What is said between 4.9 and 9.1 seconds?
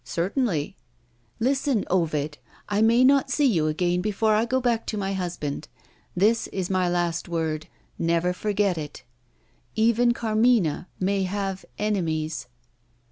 my husband. This is my last word never forget it.